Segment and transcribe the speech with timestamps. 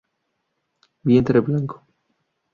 [1.03, 1.85] Vientre blanco.